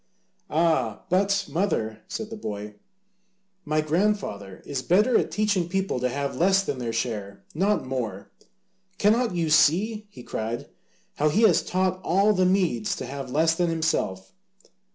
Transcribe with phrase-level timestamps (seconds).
[0.49, 2.73] "Ah, but, mother," said the boy,
[3.65, 8.31] "my grandfather is better at teaching people to have less than their share, not more.
[8.97, 10.67] Cannot you see," he cried,
[11.17, 14.33] "how he has taught all the Medes to have less than himself?